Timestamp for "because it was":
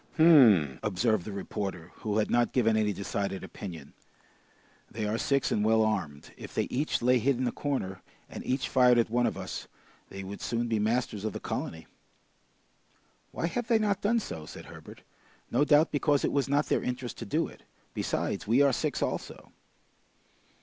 15.91-16.49